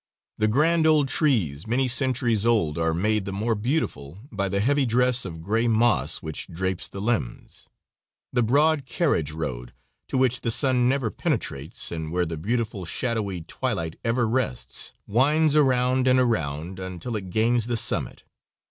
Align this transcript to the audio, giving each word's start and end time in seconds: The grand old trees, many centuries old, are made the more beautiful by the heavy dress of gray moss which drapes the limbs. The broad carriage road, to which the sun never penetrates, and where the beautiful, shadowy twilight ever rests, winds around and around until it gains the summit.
The 0.39 0.47
grand 0.47 0.87
old 0.87 1.09
trees, 1.09 1.67
many 1.67 1.87
centuries 1.87 2.43
old, 2.43 2.79
are 2.79 2.91
made 2.91 3.25
the 3.25 3.31
more 3.31 3.53
beautiful 3.53 4.17
by 4.31 4.49
the 4.49 4.59
heavy 4.59 4.83
dress 4.83 5.25
of 5.25 5.43
gray 5.43 5.67
moss 5.67 6.23
which 6.23 6.47
drapes 6.47 6.87
the 6.87 6.99
limbs. 6.99 7.69
The 8.33 8.41
broad 8.41 8.87
carriage 8.87 9.31
road, 9.31 9.73
to 10.07 10.17
which 10.17 10.41
the 10.41 10.49
sun 10.49 10.89
never 10.89 11.11
penetrates, 11.11 11.91
and 11.91 12.11
where 12.11 12.25
the 12.25 12.37
beautiful, 12.39 12.83
shadowy 12.83 13.41
twilight 13.41 13.95
ever 14.03 14.27
rests, 14.27 14.91
winds 15.05 15.55
around 15.55 16.07
and 16.07 16.19
around 16.19 16.79
until 16.79 17.15
it 17.15 17.29
gains 17.29 17.67
the 17.67 17.77
summit. 17.77 18.23